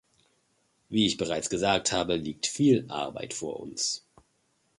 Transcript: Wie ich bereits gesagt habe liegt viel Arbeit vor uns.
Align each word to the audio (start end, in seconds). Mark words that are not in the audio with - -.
Wie 0.89 1.05
ich 1.05 1.17
bereits 1.17 1.51
gesagt 1.51 1.91
habe 1.91 2.15
liegt 2.15 2.47
viel 2.47 2.89
Arbeit 2.89 3.35
vor 3.35 3.59
uns. 3.59 4.03